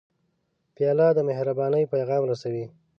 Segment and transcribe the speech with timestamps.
[0.75, 2.65] پیاله د مهربانۍ پیغام رسوي.